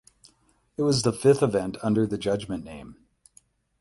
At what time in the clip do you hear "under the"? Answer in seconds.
1.83-2.17